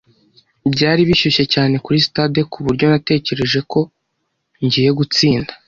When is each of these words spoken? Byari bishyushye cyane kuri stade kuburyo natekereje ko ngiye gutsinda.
Byari 0.73 1.01
bishyushye 1.09 1.43
cyane 1.53 1.75
kuri 1.85 1.97
stade 2.07 2.39
kuburyo 2.51 2.85
natekereje 2.91 3.59
ko 3.71 3.79
ngiye 4.63 4.91
gutsinda. 4.99 5.51